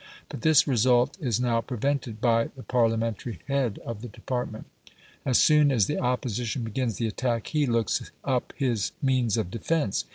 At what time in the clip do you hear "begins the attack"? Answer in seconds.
6.63-7.45